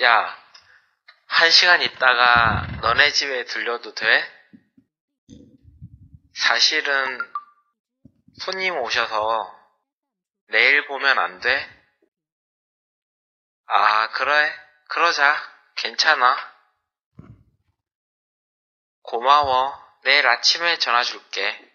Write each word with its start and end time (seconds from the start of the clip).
야, 0.00 0.38
한 1.26 1.50
시간 1.50 1.82
있다가 1.82 2.66
너네 2.80 3.12
집에 3.12 3.44
들려도 3.44 3.94
돼? 3.94 4.42
사실은 6.34 7.18
손님 8.40 8.78
오셔서 8.78 9.54
내일 10.48 10.86
보면 10.86 11.18
안 11.18 11.40
돼? 11.40 11.82
아, 13.66 14.08
그래. 14.12 14.54
그러자. 14.88 15.36
괜찮아. 15.76 16.36
고마워. 19.02 19.78
내일 20.04 20.26
아침에 20.26 20.78
전화 20.78 21.02
줄게. 21.02 21.71